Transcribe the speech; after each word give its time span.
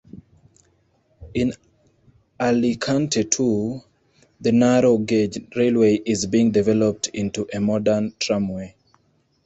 In 1.35 1.53
Alicante 2.39 3.23
too, 3.23 3.81
the 4.39 4.51
narrow 4.51 4.97
gauge 4.97 5.39
railway 5.55 5.97
is 6.03 6.25
being 6.25 6.49
developed 6.49 7.05
into 7.13 7.47
a 7.53 7.59
modern 7.59 8.11
tramway. 8.19 8.75